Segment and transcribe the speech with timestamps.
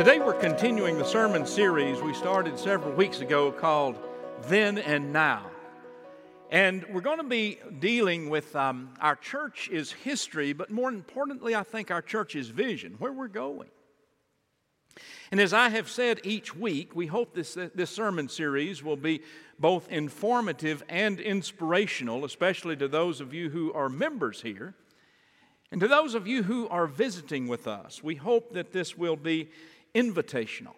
[0.00, 3.98] Today we're continuing the sermon series we started several weeks ago called
[4.44, 5.50] Then and Now.
[6.50, 11.64] And we're going to be dealing with um, our church's history, but more importantly, I
[11.64, 13.68] think our church's vision, where we're going.
[15.30, 19.20] And as I have said each week, we hope this, this sermon series will be
[19.58, 24.74] both informative and inspirational, especially to those of you who are members here.
[25.72, 29.16] And to those of you who are visiting with us, we hope that this will
[29.16, 29.50] be
[29.94, 30.74] invitational.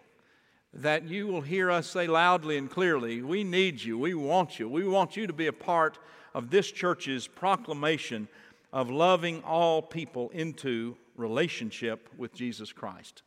[0.73, 4.67] That you will hear us say loudly and clearly, We need you, we want you,
[4.67, 5.99] we want you to be a part
[6.33, 8.27] of this church's proclamation
[8.71, 13.21] of loving all people into relationship with Jesus Christ.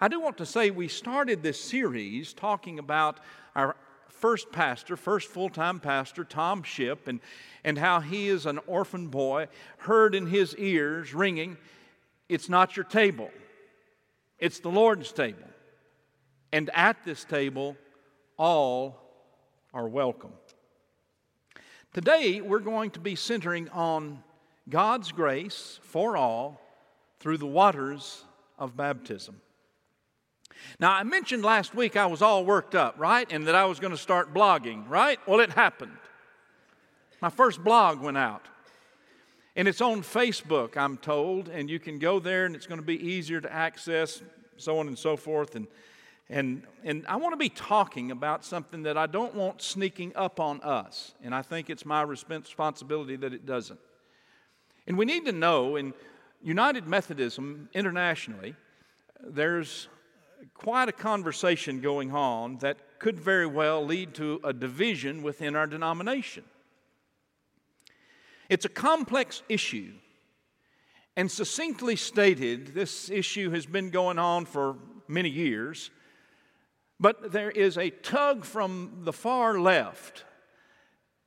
[0.00, 3.18] I do want to say we started this series talking about
[3.56, 3.76] our
[4.08, 7.20] first pastor, first full time pastor, Tom Ship, and,
[7.64, 11.56] and how he is an orphan boy, heard in his ears ringing,
[12.28, 13.30] It's not your table.
[14.38, 15.48] It's the Lord's table.
[16.52, 17.76] And at this table,
[18.38, 19.00] all
[19.72, 20.32] are welcome.
[21.92, 24.22] Today, we're going to be centering on
[24.68, 26.60] God's grace for all
[27.20, 28.24] through the waters
[28.58, 29.40] of baptism.
[30.78, 33.30] Now, I mentioned last week I was all worked up, right?
[33.30, 35.18] And that I was going to start blogging, right?
[35.26, 35.96] Well, it happened.
[37.20, 38.46] My first blog went out.
[39.56, 42.86] And it's on Facebook, I'm told, and you can go there and it's going to
[42.86, 44.22] be easier to access,
[44.58, 45.56] so on and so forth.
[45.56, 45.66] And,
[46.28, 50.40] and, and I want to be talking about something that I don't want sneaking up
[50.40, 51.14] on us.
[51.24, 53.80] And I think it's my responsibility that it doesn't.
[54.86, 55.94] And we need to know in
[56.42, 58.54] United Methodism internationally,
[59.26, 59.88] there's
[60.52, 65.66] quite a conversation going on that could very well lead to a division within our
[65.66, 66.44] denomination.
[68.48, 69.92] It's a complex issue.
[71.16, 74.76] And succinctly stated, this issue has been going on for
[75.08, 75.90] many years.
[77.00, 80.24] But there is a tug from the far left,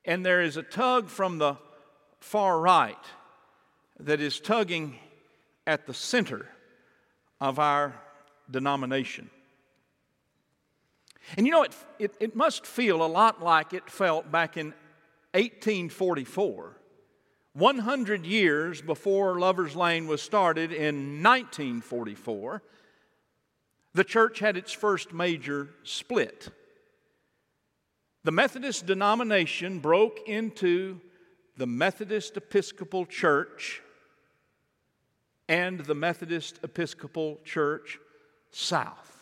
[0.06, 1.58] and there is a tug from the
[2.20, 2.95] far right
[3.99, 4.98] that is tugging
[5.67, 6.48] at the center
[7.39, 7.94] of our
[8.49, 9.30] denomination.
[11.38, 14.67] And you know, it, it, it must feel a lot like it felt back in
[15.33, 16.79] 1844
[17.54, 22.61] 100 years before Lover's Lane was started in 1944,
[23.93, 26.49] the church had its first major split.
[28.23, 31.02] The Methodist denomination broke into
[31.58, 33.82] the Methodist Episcopal Church
[35.48, 37.98] and the Methodist Episcopal Church
[38.52, 39.19] South.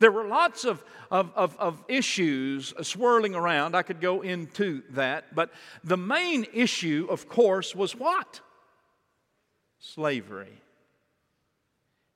[0.00, 3.74] There were lots of, of, of, of, issues swirling around.
[3.74, 5.34] I could go into that.
[5.34, 5.50] But
[5.82, 8.40] the main issue, of course, was what?
[9.80, 10.62] Slavery.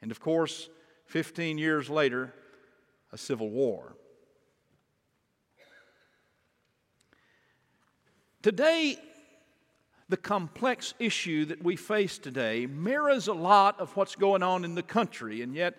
[0.00, 0.68] And of course,
[1.06, 2.32] 15 years later,
[3.12, 3.96] a civil war.
[8.42, 8.98] Today,
[10.08, 14.74] the complex issue that we face today mirrors a lot of what's going on in
[14.74, 15.74] the country, and yet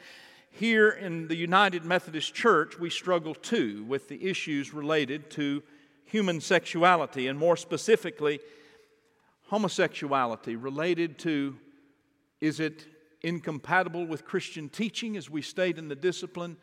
[0.54, 5.64] here in the United Methodist Church, we struggle too with the issues related to
[6.06, 8.40] human sexuality, and more specifically,
[9.48, 11.58] homosexuality related to
[12.40, 12.86] is it
[13.24, 16.58] incompatible with Christian teaching, as we state in the discipline,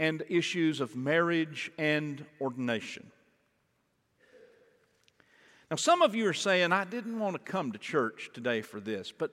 [0.00, 3.12] and issues of marriage and ordination.
[5.70, 8.80] Now, some of you are saying, I didn't want to come to church today for
[8.80, 9.30] this, but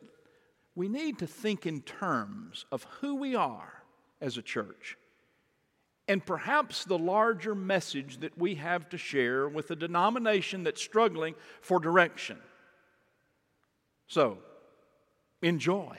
[0.75, 3.74] we need to think in terms of who we are
[4.21, 4.97] as a church.
[6.07, 11.35] And perhaps the larger message that we have to share with a denomination that's struggling
[11.61, 12.37] for direction.
[14.07, 14.37] So,
[15.41, 15.97] enjoy.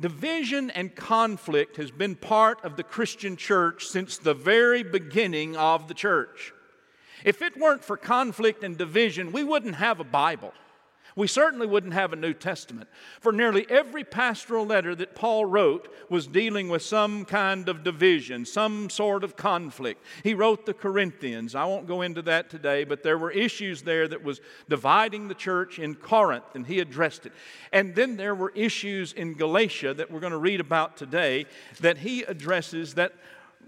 [0.00, 5.88] Division and conflict has been part of the Christian church since the very beginning of
[5.88, 6.54] the church.
[7.22, 10.54] If it weren't for conflict and division, we wouldn't have a Bible.
[11.16, 12.88] We certainly wouldn't have a New Testament.
[13.20, 18.44] For nearly every pastoral letter that Paul wrote was dealing with some kind of division,
[18.44, 20.04] some sort of conflict.
[20.22, 21.54] He wrote the Corinthians.
[21.54, 25.34] I won't go into that today, but there were issues there that was dividing the
[25.34, 27.32] church in Corinth, and he addressed it.
[27.72, 31.46] And then there were issues in Galatia that we're going to read about today
[31.80, 33.14] that he addresses that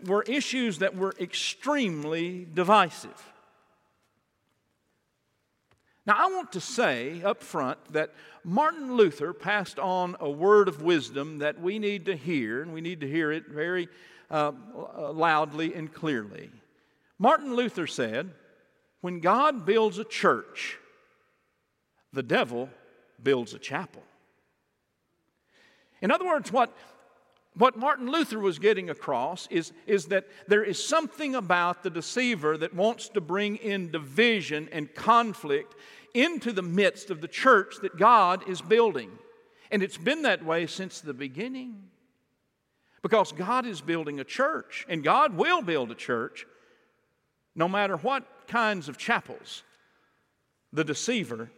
[0.05, 3.31] were issues that were extremely divisive.
[6.04, 8.12] Now, I want to say up front that
[8.44, 12.81] Martin Luther passed on a word of wisdom that we need to hear, and we
[12.81, 13.88] need to hear it very
[14.31, 14.52] uh,
[15.12, 16.50] loudly and clearly.
[17.19, 18.31] Martin Luther said,
[19.00, 20.78] When God builds a church,
[22.12, 22.69] the devil
[23.22, 24.02] builds a chapel.
[26.00, 26.76] In other words, what,
[27.54, 32.56] what Martin Luther was getting across is, is that there is something about the deceiver
[32.56, 35.75] that wants to bring in division and conflict
[36.14, 39.10] into the midst of the church that God is building.
[39.70, 41.90] And it's been that way since the beginning.
[43.02, 46.46] Because God is building a church, and God will build a church
[47.55, 49.62] no matter what kinds of chapels
[50.72, 51.50] the deceiver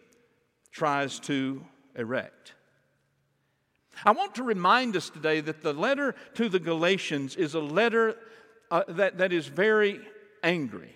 [0.73, 1.64] tries to
[1.94, 2.55] erect.
[4.05, 8.17] I want to remind us today that the letter to the Galatians is a letter
[8.70, 10.00] uh, that, that is very
[10.43, 10.94] angry.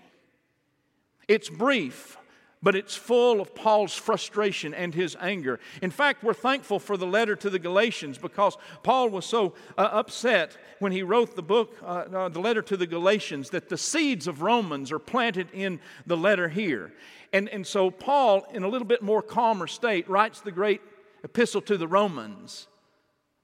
[1.28, 2.16] It's brief,
[2.62, 5.60] but it's full of Paul's frustration and his anger.
[5.82, 9.88] In fact, we're thankful for the letter to the Galatians because Paul was so uh,
[9.92, 13.78] upset when he wrote the book, uh, uh, the letter to the Galatians, that the
[13.78, 16.92] seeds of Romans are planted in the letter here.
[17.32, 20.80] And, and so Paul, in a little bit more calmer state, writes the great
[21.22, 22.66] epistle to the Romans.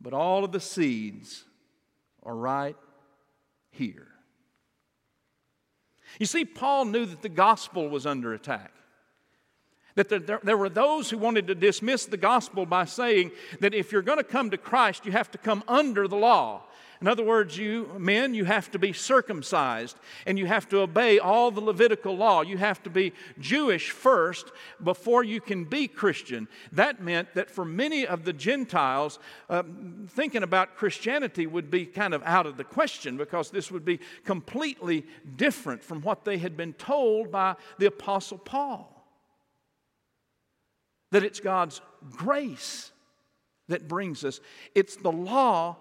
[0.05, 1.45] But all of the seeds
[2.23, 2.77] are right
[3.71, 4.07] here.
[6.21, 8.71] You see, Paul knew that the gospel was under attack.
[9.97, 13.31] That there, there, were those who wanted to dismiss the gospel by saying
[13.61, 16.63] that if you're going to come to Christ, you have to come under the law.
[17.01, 19.97] In other words, you men, you have to be circumcised
[20.27, 22.41] and you have to obey all the Levitical law.
[22.41, 24.51] You have to be Jewish first
[24.83, 26.49] before you can be Christian.
[26.73, 29.19] That meant that for many of the Gentiles,
[29.51, 29.65] uh,
[30.09, 34.01] thinking about Christianity would be kind of out of the question because this would be
[34.25, 35.05] completely
[35.37, 38.94] different from what they had been told by the Apostle Paul
[41.15, 41.81] that it's God's
[42.11, 42.91] grace
[43.69, 44.41] that brings us.
[44.75, 45.77] It's the law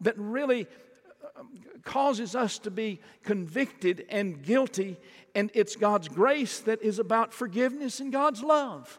[0.00, 0.66] that really
[1.36, 1.42] uh,
[1.84, 4.96] causes us to be convicted and guilty,
[5.36, 8.98] and it's God's grace that is about forgiveness and God's love.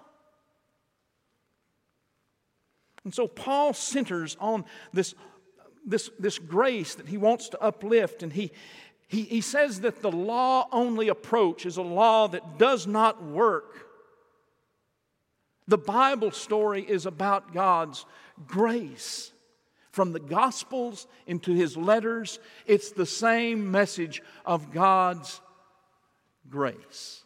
[3.03, 4.63] And so Paul centers on
[4.93, 5.13] this,
[5.85, 8.53] this, this grace that he wants to uplift, and he,
[9.09, 13.89] he, he says that the law only approach is a law that does not work
[15.67, 18.05] the Bible story is about God's
[18.47, 19.31] grace.
[19.91, 25.39] From the Gospels into his letters, it's the same message of God's
[26.49, 27.21] grace.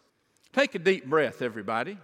[0.52, 1.98] Take a deep breath, everybody.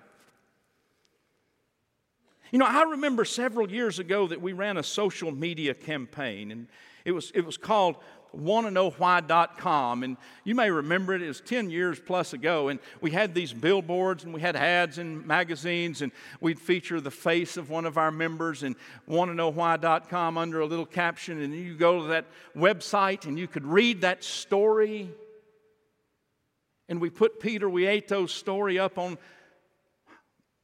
[2.52, 6.68] You know, I remember several years ago that we ran a social media campaign, and
[7.04, 7.98] it was, it was called
[8.34, 12.70] why.com And you may remember it, it was 10 years plus ago.
[12.70, 17.12] And we had these billboards and we had ads in magazines, and we'd feature the
[17.12, 18.76] face of one of our members and
[19.06, 21.42] why.com under a little caption.
[21.42, 22.26] And you go to that
[22.56, 25.10] website and you could read that story.
[26.90, 29.18] And we put Peter Wieto's story up on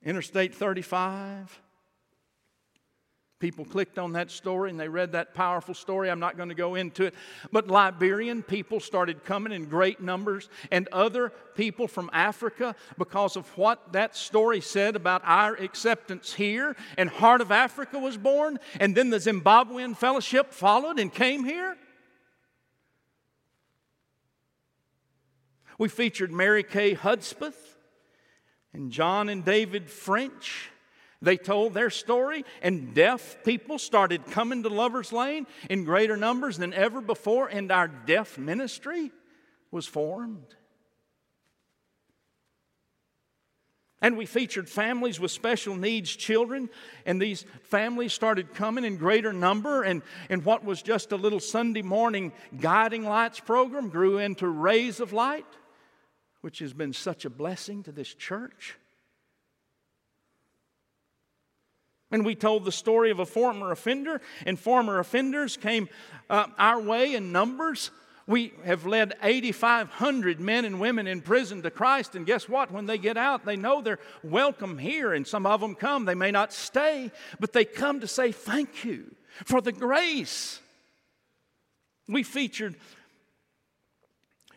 [0.03, 1.61] Interstate 35.
[3.39, 6.11] People clicked on that story and they read that powerful story.
[6.11, 7.13] I'm not going to go into it.
[7.53, 13.47] But Liberian people started coming in great numbers, and other people from Africa because of
[13.57, 16.75] what that story said about our acceptance here.
[16.97, 21.77] And Heart of Africa was born, and then the Zimbabwean Fellowship followed and came here.
[25.77, 27.77] We featured Mary Kay Hudspeth
[28.73, 30.71] and John and David French
[31.21, 36.57] they told their story, and deaf people started coming to Lover's Lane in greater numbers
[36.57, 39.11] than ever before, and our deaf ministry
[39.71, 40.55] was formed.
[44.01, 46.69] And we featured families with special needs children,
[47.05, 49.83] and these families started coming in greater number.
[49.83, 55.01] And, and what was just a little Sunday morning guiding lights program grew into Rays
[55.01, 55.45] of Light,
[56.39, 58.77] which has been such a blessing to this church.
[62.11, 65.89] And we told the story of a former offender, and former offenders came
[66.29, 67.91] uh, our way in numbers.
[68.25, 72.71] We have led 8,500 men and women in prison to Christ, and guess what?
[72.71, 76.05] When they get out, they know they're welcome here, and some of them come.
[76.05, 80.59] They may not stay, but they come to say thank you for the grace.
[82.07, 82.75] We featured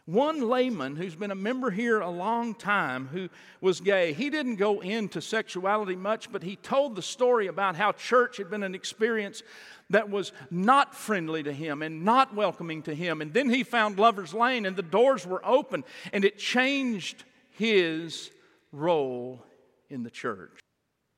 [0.04, 3.28] one layman who's been a member here a long time who
[3.60, 7.92] was gay, he didn't go into sexuality much, but he told the story about how
[7.92, 9.42] church had been an experience
[9.90, 13.20] that was not friendly to him and not welcoming to him.
[13.20, 18.30] And then he found Lover's Lane and the doors were open and it changed his
[18.72, 19.44] role
[19.88, 20.58] in the church.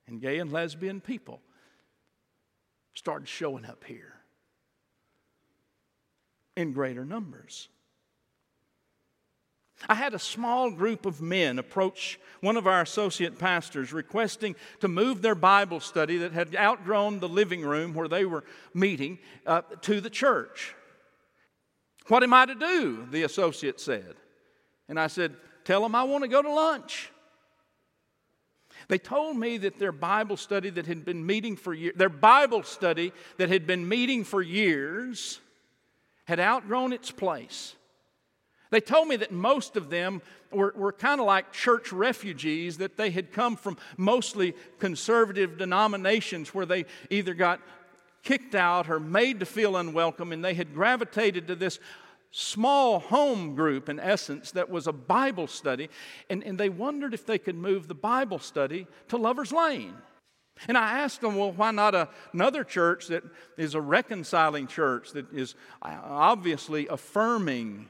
[0.06, 1.40] And gay and lesbian people
[2.94, 4.12] started showing up here
[6.56, 7.68] in greater numbers.
[9.88, 14.88] I had a small group of men approach one of our associate pastors requesting to
[14.88, 19.62] move their Bible study that had outgrown the living room where they were meeting uh,
[19.82, 20.74] to the church.
[22.08, 23.06] What am I to do?
[23.10, 24.14] The associate said.
[24.88, 27.10] And I said, Tell them I want to go to lunch.
[28.88, 32.62] They told me that their Bible study that had been meeting for years, their Bible
[32.62, 35.40] study that had been meeting for years
[36.26, 37.74] had outgrown its place.
[38.74, 42.96] They told me that most of them were, were kind of like church refugees, that
[42.96, 47.60] they had come from mostly conservative denominations where they either got
[48.24, 51.78] kicked out or made to feel unwelcome, and they had gravitated to this
[52.32, 55.88] small home group, in essence, that was a Bible study,
[56.28, 59.94] and, and they wondered if they could move the Bible study to Lover's Lane.
[60.66, 63.22] And I asked them, well, why not a, another church that
[63.56, 67.88] is a reconciling church that is uh, obviously affirming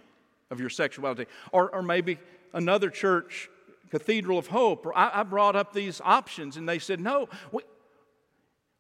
[0.55, 1.27] of your sexuality?
[1.53, 2.19] Or, or maybe
[2.55, 3.51] another church,
[3.91, 4.87] Cathedral of Hope.
[4.87, 7.63] Or I, I brought up these options, and they said, no, we,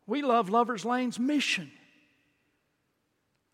[0.07, 1.71] we love Lover's Lane's mission.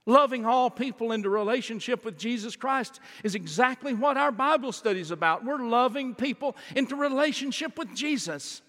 [0.06, 5.10] Loving all people into relationship with Jesus Christ is exactly what our Bible study is
[5.10, 5.44] about.
[5.44, 8.62] We're loving people into relationship with Jesus.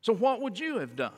[0.00, 1.12] So, what would you have done?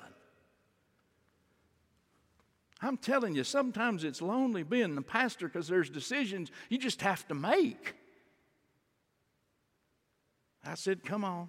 [2.81, 7.27] I'm telling you, sometimes it's lonely being the pastor because there's decisions you just have
[7.29, 7.95] to make.
[10.65, 11.49] I said, Come on.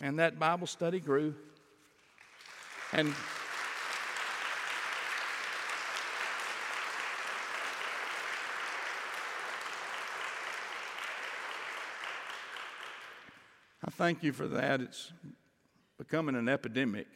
[0.00, 1.34] And that Bible study grew.
[2.92, 3.12] And
[13.82, 14.80] I thank you for that.
[14.80, 15.12] It's
[15.98, 17.08] becoming an epidemic.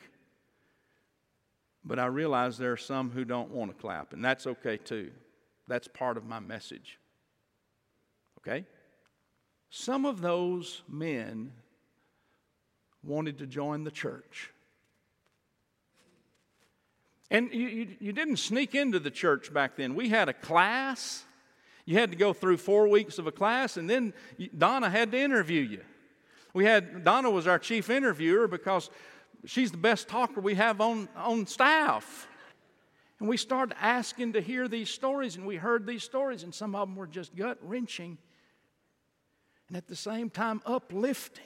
[1.84, 5.10] But I realize there are some who don't want to clap, and that's okay too.
[5.66, 6.98] That's part of my message.
[8.38, 8.64] Okay?
[9.70, 11.52] Some of those men
[13.02, 14.50] wanted to join the church.
[17.30, 19.94] And you, you, you, didn't sneak into the church back then.
[19.94, 21.24] We had a class.
[21.84, 24.12] You had to go through four weeks of a class, and then
[24.58, 25.80] Donna had to interview you.
[26.52, 28.90] We had Donna was our chief interviewer because
[29.44, 32.28] she's the best talker we have on, on staff.
[33.18, 36.74] And we started asking to hear these stories, and we heard these stories, and some
[36.74, 38.16] of them were just gut wrenching
[39.70, 41.44] and at the same time uplifting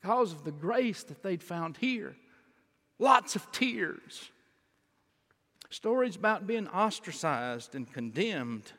[0.00, 2.14] because of the grace that they'd found here.
[3.00, 4.30] Lots of tears.
[5.70, 8.70] Stories about being ostracized and condemned.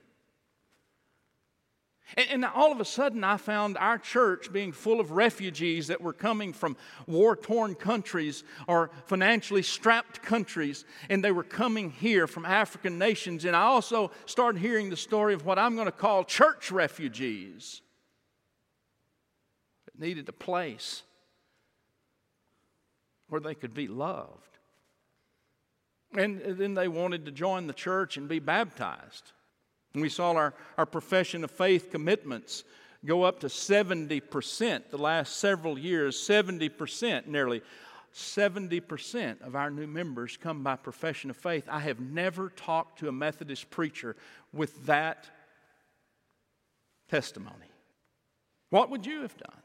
[2.15, 6.01] And, and all of a sudden, I found our church being full of refugees that
[6.01, 12.27] were coming from war torn countries or financially strapped countries, and they were coming here
[12.27, 13.45] from African nations.
[13.45, 17.81] And I also started hearing the story of what I'm going to call church refugees
[19.85, 21.03] that needed a place
[23.27, 24.41] where they could be loved.
[26.17, 29.31] And then they wanted to join the church and be baptized.
[29.95, 32.65] And we saw our, our profession of faith commitments
[33.05, 37.61] go up to 70% the last several years, 70% nearly.
[38.13, 41.67] 70% of our new members come by profession of faith.
[41.69, 44.17] I have never talked to a Methodist preacher
[44.51, 45.29] with that
[47.09, 47.71] testimony.
[48.69, 49.61] What would you have done?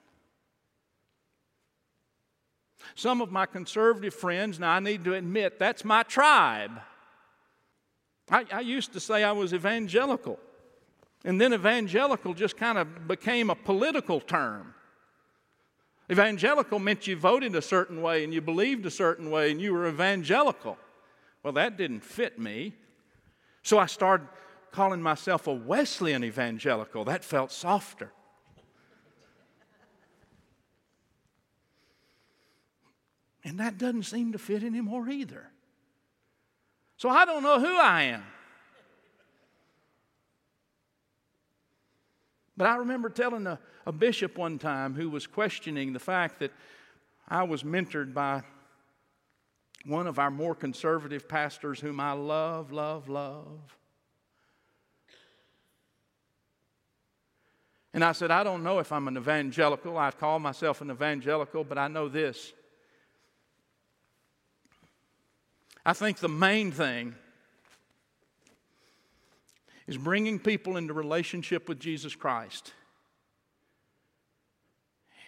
[2.94, 6.80] Some of my conservative friends, now I need to admit, that's my tribe.
[8.30, 10.38] I, I used to say I was evangelical.
[11.25, 14.75] And then evangelical just kind of became a political term.
[16.10, 19.72] Evangelical meant you voted a certain way and you believed a certain way and you
[19.72, 20.78] were evangelical.
[21.42, 22.75] Well, that didn't fit me.
[23.62, 24.26] So I started
[24.72, 27.04] calling myself a Wesleyan evangelical.
[27.04, 28.12] That felt softer.
[33.44, 35.50] And that doesn't seem to fit anymore either.
[37.00, 38.23] So I don't know who I am.
[42.59, 46.52] But I remember telling a, a bishop one time who was questioning the fact that
[47.26, 48.42] I was mentored by
[49.87, 53.78] one of our more conservative pastors whom I love, love, love.
[57.95, 59.97] And I said, I don't know if I'm an evangelical.
[59.97, 62.52] I call myself an evangelical, but I know this
[65.90, 67.16] I think the main thing
[69.88, 72.73] is bringing people into relationship with Jesus Christ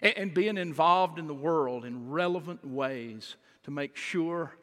[0.01, 4.55] and, being involved in the world in relevant ways to make sure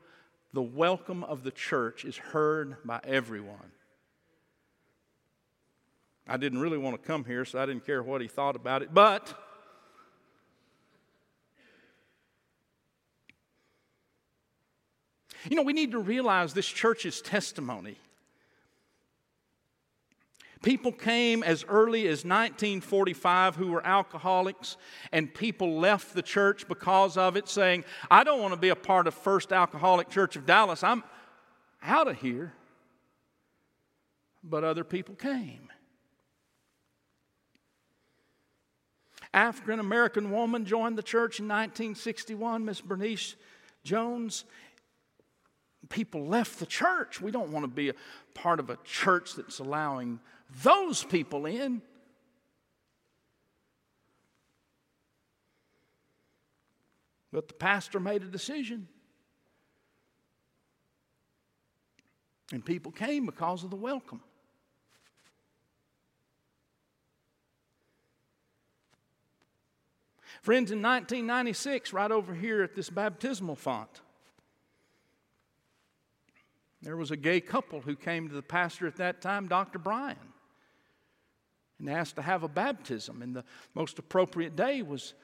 [0.55, 3.71] the welcome of the church is heard by everyone.
[6.27, 8.81] I didn't really want to come here, so I didn't care what he thought about
[8.81, 9.39] it, but
[15.49, 17.97] you know, we need to realize this church's testimony.
[20.63, 24.77] People came as early as 1945 who were alcoholics,
[25.11, 28.77] and people left the church because of it, saying, I don't want to be a
[28.77, 30.85] part of First Alcoholic Church of Dallas.
[30.85, 31.03] I'm
[31.83, 32.53] out of here.
[34.45, 35.71] But other people came.
[39.33, 43.37] African American woman joined the church in 1961, Miss Bernice
[43.85, 44.45] Jones.
[45.91, 47.21] People left the church.
[47.21, 47.95] We don't want to be a
[48.33, 50.21] part of a church that's allowing
[50.63, 51.83] those people in.
[57.33, 58.89] But the pastor made a decision.
[62.53, 64.23] And people came because of the welcome.
[70.43, 74.01] Friends, in 1996, right over here at this baptismal font,
[76.83, 79.79] there was a gay couple who came to the pastor at that time, Dr.
[79.79, 80.17] Bryan
[81.81, 83.23] and asked to have a baptism.
[83.23, 83.45] And the
[83.75, 85.15] most appropriate day was,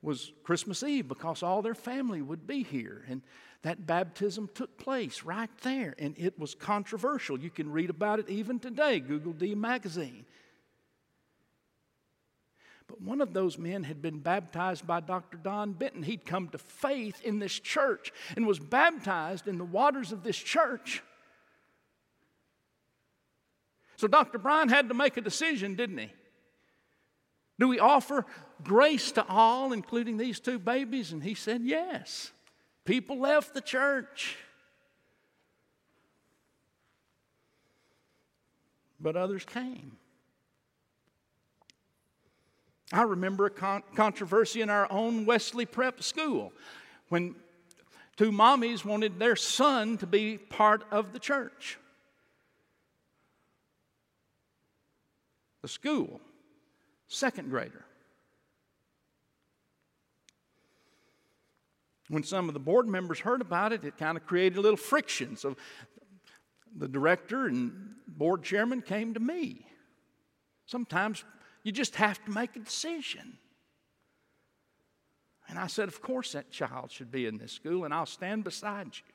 [0.00, 3.04] was Christmas Eve because all their family would be here.
[3.08, 3.20] And
[3.62, 5.94] that baptism took place right there.
[5.98, 7.38] And it was controversial.
[7.38, 10.24] You can read about it even today, Google D Magazine.
[12.86, 15.38] But one of those men had been baptized by Dr.
[15.38, 16.02] Don Benton.
[16.02, 20.36] He'd come to faith in this church and was baptized in the waters of this
[20.36, 21.02] church.
[23.96, 24.38] So Dr.
[24.38, 26.12] Bryan had to make a decision, didn't he?
[27.58, 28.26] Do we offer
[28.62, 31.12] grace to all, including these two babies?
[31.12, 32.32] And he said, yes.
[32.84, 34.36] People left the church.
[39.00, 39.96] But others came.
[42.92, 46.52] I remember a con- controversy in our own Wesley Prep school
[47.08, 47.34] when
[48.16, 51.78] two mommies wanted their son to be part of the church.
[55.64, 56.20] the school,
[57.08, 57.86] second grader.
[62.10, 64.76] When some of the board members heard about it, it kind of created a little
[64.76, 65.38] friction.
[65.38, 65.56] So
[66.76, 69.66] the director and board chairman came to me.
[70.66, 71.24] Sometimes
[71.64, 73.38] you just have to make a decision.
[75.48, 78.44] And I said, Of course, that child should be in this school, and I'll stand
[78.44, 79.14] beside you.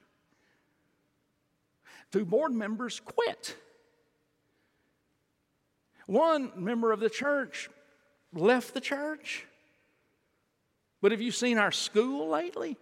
[2.12, 3.56] Two board members quit.
[6.08, 7.70] One member of the church
[8.34, 9.46] left the church.
[11.02, 12.78] But have you seen our school lately?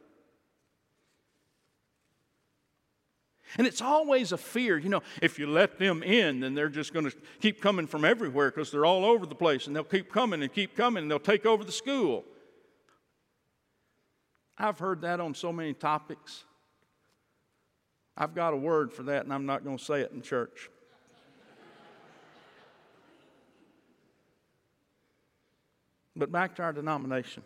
[3.57, 4.77] And it's always a fear.
[4.77, 8.05] You know, if you let them in, then they're just going to keep coming from
[8.05, 11.11] everywhere because they're all over the place and they'll keep coming and keep coming and
[11.11, 12.23] they'll take over the school.
[14.57, 16.43] I've heard that on so many topics.
[18.15, 20.69] I've got a word for that and I'm not going to say it in church.
[26.15, 27.43] But back to our denomination.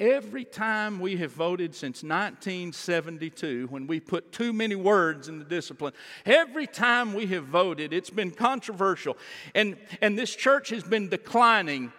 [0.00, 5.44] Every time we have voted since 1972, when we put too many words in the
[5.44, 5.92] discipline,
[6.24, 9.18] every time we have voted, it's been controversial.
[9.54, 11.92] And, and this church has been declining,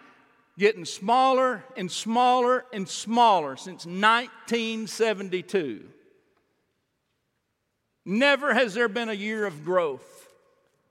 [0.58, 5.84] getting smaller and smaller and smaller since 1972.
[8.04, 10.28] Never has there been a year of growth.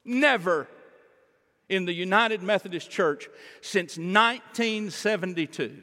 [0.05, 0.65] Never
[1.67, 3.27] in the United Methodist Church
[3.59, 5.81] since 1972.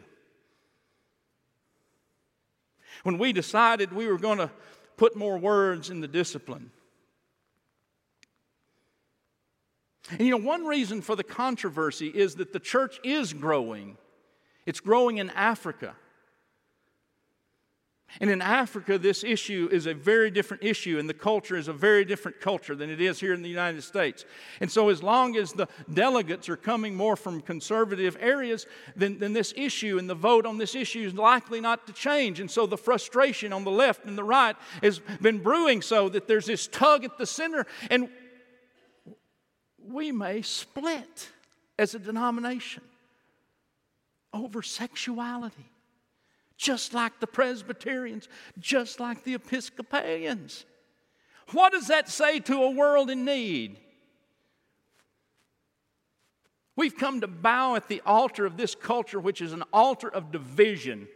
[3.02, 4.50] When we decided we were going to
[4.96, 6.70] put more words in the discipline.
[10.10, 13.98] And you know, one reason for the controversy is that the church is growing.
[14.66, 15.94] It's growing in Africa.
[18.20, 21.74] And in Africa, this issue is a very different issue, and the culture is a
[21.74, 24.24] very different culture than it is here in the United States.
[24.60, 28.66] And so, as long as the delegates are coming more from conservative areas,
[28.96, 32.40] then, then this issue and the vote on this issue is likely not to change.
[32.40, 36.26] And so, the frustration on the left and the right has been brewing so that
[36.26, 38.08] there's this tug at the center, and
[39.78, 41.28] we may split
[41.78, 42.82] as a denomination
[44.32, 45.70] over sexuality
[46.58, 50.66] just like the Presbyterians, just like the Episcopalians.
[51.52, 53.78] What does that say to a world in need?
[56.76, 60.30] We've come to bow at the altar of this culture, which is an altar of
[60.30, 61.08] division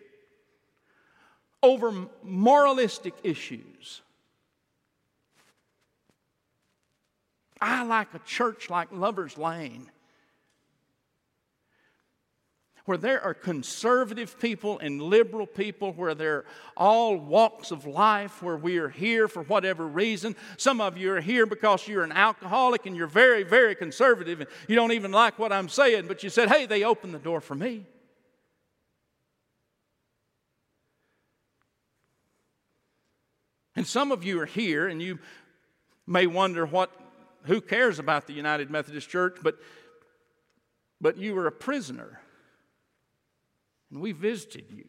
[1.63, 4.01] over moralistic issues.
[7.61, 9.91] I like a church like Lover's Lane
[12.85, 16.45] where there are conservative people and liberal people, where they're
[16.77, 20.35] all walks of life, where we are here for whatever reason.
[20.57, 24.51] Some of you are here because you're an alcoholic and you're very, very conservative and
[24.67, 27.41] you don't even like what I'm saying, but you said, hey, they opened the door
[27.41, 27.87] for me.
[33.77, 35.19] And some of you are here and you
[36.07, 36.91] may wonder what
[37.45, 39.59] who cares about the United Methodist Church, but
[41.01, 42.22] but you were a prisoner
[43.93, 44.87] and we visited you.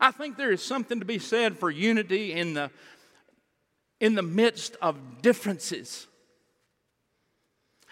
[0.00, 2.70] I think there is something to be said for unity in the,
[4.00, 6.06] in the midst of differences.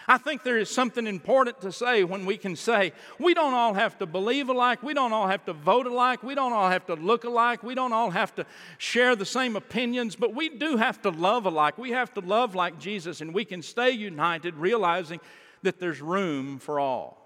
[0.06, 3.72] I think there is something important to say when we can say, we don't all
[3.72, 6.86] have to believe alike, we don't all have to vote alike, we don't all have
[6.86, 8.44] to look alike, we don't all have to
[8.76, 11.78] share the same opinions, but we do have to love alike.
[11.78, 15.20] We have to love like Jesus, and we can stay united, realizing
[15.62, 17.24] that there's room for all.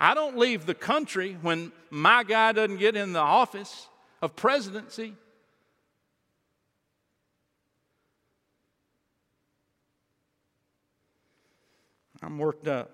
[0.00, 3.88] I don't leave the country when my guy doesn't get in the office
[4.20, 5.14] of presidency.
[12.22, 12.90] I'm worked up.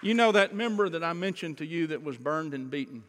[0.00, 3.02] You know that member that I mentioned to you that was burned and beaten?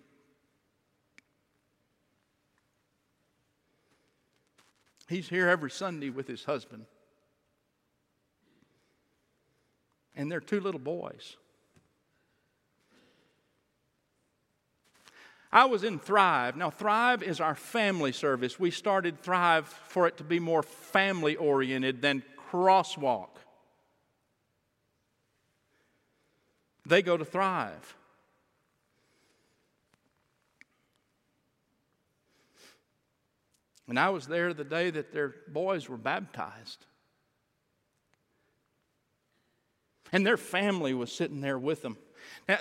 [5.08, 6.86] He's here every Sunday with his husband.
[10.16, 11.38] And they're two little boys.
[15.52, 16.56] I was in Thrive.
[16.56, 18.60] Now, Thrive is our family service.
[18.60, 23.30] We started Thrive for it to be more family oriented than Crosswalk.
[26.86, 27.96] They go to Thrive.
[33.88, 36.86] And I was there the day that their boys were baptized.
[40.12, 41.98] And their family was sitting there with them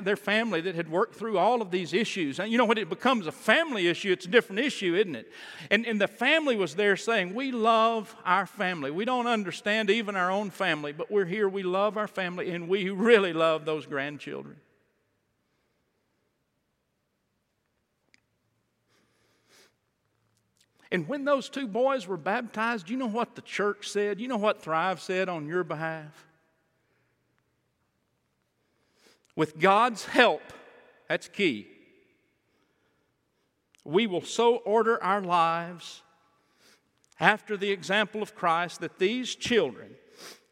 [0.02, 2.38] their family that had worked through all of these issues.
[2.38, 5.32] And you know, when it becomes a family issue, it's a different issue, isn't it?
[5.70, 8.90] And, and the family was there saying, We love our family.
[8.90, 11.48] We don't understand even our own family, but we're here.
[11.48, 14.56] We love our family, and we really love those grandchildren.
[20.90, 24.20] And when those two boys were baptized, you know what the church said?
[24.20, 26.27] You know what Thrive said on your behalf?
[29.38, 30.42] With God's help,
[31.08, 31.68] that's key,
[33.84, 36.02] we will so order our lives
[37.20, 39.90] after the example of Christ that these children,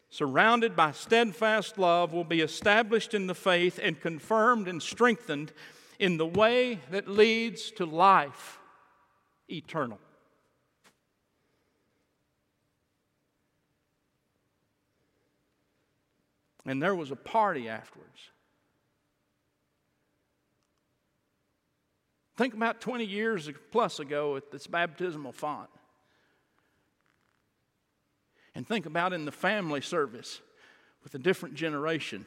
[0.09, 5.51] surrounded by steadfast love, will be established in the faith and confirmed and strengthened
[5.99, 8.57] in the way that leads to life
[9.49, 9.99] eternal.
[16.65, 18.29] And there was a party afterwards.
[22.37, 25.69] Think about 20 years plus ago at this baptismal font.
[28.53, 30.39] And think about in the family service
[31.03, 32.25] with a different generation.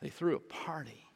[0.00, 1.06] They threw a party.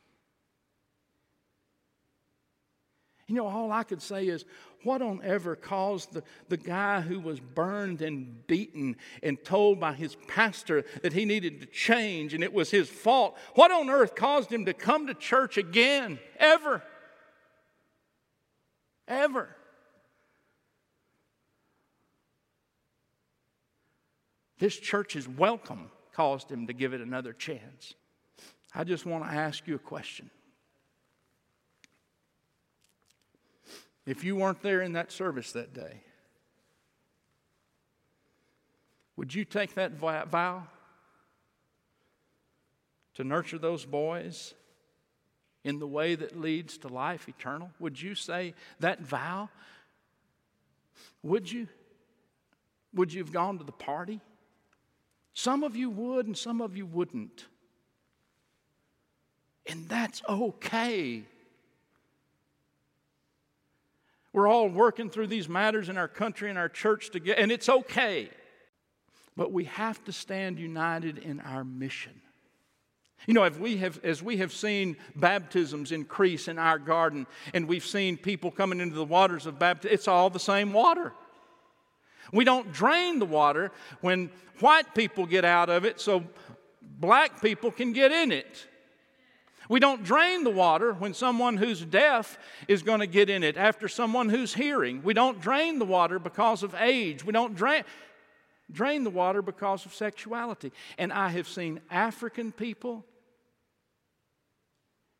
[3.26, 4.44] You know, all I could say is,
[4.84, 9.94] what on ever caused the, the guy who was burned and beaten and told by
[9.94, 13.36] his pastor that he needed to change and it was his fault?
[13.54, 16.82] What on earth caused him to come to church again, ever?
[19.06, 19.48] Ever.
[24.58, 27.94] This church's welcome caused him to give it another chance.
[28.74, 30.30] I just want to ask you a question.
[34.06, 36.02] If you weren't there in that service that day,
[39.16, 40.62] would you take that vow
[43.14, 44.54] to nurture those boys
[45.66, 47.70] in the way that leads to life eternal?
[47.80, 49.48] Would you say that vow?
[51.24, 51.66] Would you?
[52.94, 54.20] Would you have gone to the party?
[55.34, 57.46] Some of you would, and some of you wouldn't.
[59.66, 61.24] And that's okay.
[64.32, 67.68] We're all working through these matters in our country and our church together, and it's
[67.68, 68.30] okay.
[69.36, 72.22] But we have to stand united in our mission.
[73.26, 77.66] You know, as we, have, as we have seen baptisms increase in our garden, and
[77.66, 81.12] we've seen people coming into the waters of baptism, it's all the same water.
[82.32, 86.24] We don't drain the water when white people get out of it so
[86.82, 88.66] black people can get in it.
[89.68, 93.56] We don't drain the water when someone who's deaf is going to get in it
[93.56, 95.02] after someone who's hearing.
[95.02, 97.24] We don't drain the water because of age.
[97.24, 97.82] We don't drain,
[98.70, 100.72] drain the water because of sexuality.
[100.98, 103.04] And I have seen African people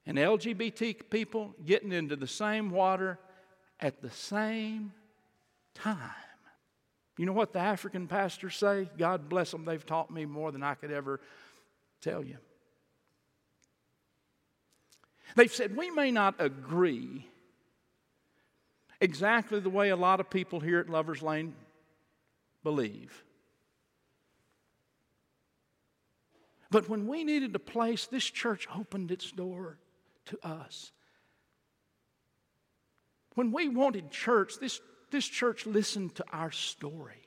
[0.07, 3.19] and LGBT people getting into the same water
[3.81, 4.93] at the same
[5.75, 5.99] time.
[7.19, 8.89] You know what the African pastors say?
[8.99, 11.21] God bless them, they've taught me more than I could ever
[12.01, 12.37] tell you.
[15.35, 17.27] They've said, we may not agree
[19.01, 21.55] exactly the way a lot of people here at Lover's Lane
[22.63, 23.23] believe.
[26.71, 29.79] But when we needed a place, this church opened its door
[30.27, 30.93] to us.
[33.35, 37.27] When we wanted church, this, this church listened to our story.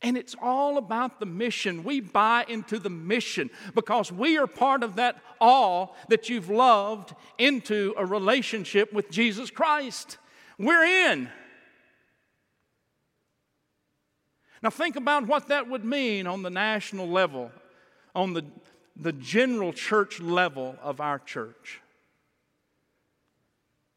[0.00, 1.82] And it's all about the mission.
[1.82, 7.14] We buy into the mission because we are part of that all that you've loved
[7.38, 10.18] into a relationship with Jesus Christ.
[10.58, 11.30] We're in.
[14.64, 17.52] Now, think about what that would mean on the national level,
[18.14, 18.46] on the,
[18.96, 21.82] the general church level of our church.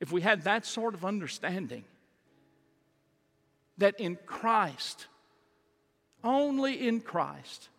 [0.01, 1.85] If we had that sort of understanding
[3.77, 5.07] that in Christ,
[6.21, 7.69] only in Christ.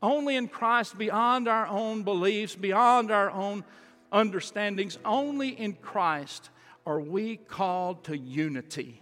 [0.00, 3.64] Only in Christ, beyond our own beliefs, beyond our own
[4.12, 6.50] understandings, only in Christ
[6.86, 9.00] are we called to unity.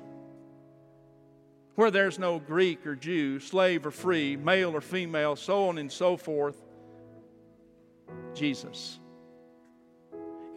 [1.75, 5.91] Where there's no Greek or Jew, slave or free, male or female, so on and
[5.91, 6.61] so forth,
[8.35, 8.99] Jesus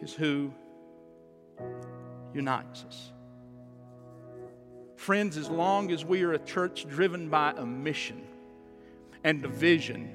[0.02, 0.52] is who
[2.34, 3.12] unites us.
[4.96, 8.22] Friends, as long as we are a church driven by a mission
[9.22, 10.14] and a vision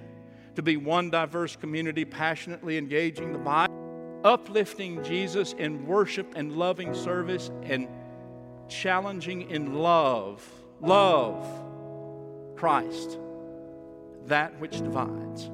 [0.55, 6.93] to be one diverse community passionately engaging the Bible, uplifting Jesus in worship and loving
[6.93, 7.87] service, and
[8.67, 10.47] challenging in love,
[10.81, 11.45] love
[12.55, 13.17] Christ,
[14.25, 15.49] that which divides,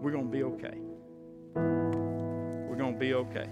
[0.00, 0.78] we're going to be okay.
[1.54, 3.46] We're going to be okay.